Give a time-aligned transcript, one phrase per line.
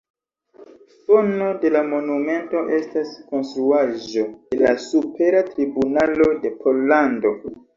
[1.09, 7.37] Fono de la monumento estas Konstruaĵo de la Supera Tribunalo de Pollando.